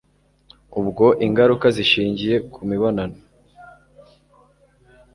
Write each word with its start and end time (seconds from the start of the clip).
ubwo 0.79 1.05
ingaruka 1.25 1.65
zishingiye 1.75 2.35
ku 2.51 2.59
mibonano 2.69 3.17